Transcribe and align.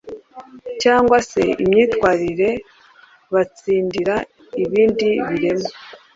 cyangwa 0.83 1.17
se 1.29 1.41
imyitwarire 1.63 2.49
batsindira 3.33 4.15
ibindi 4.63 5.07
biremwa 5.29 5.71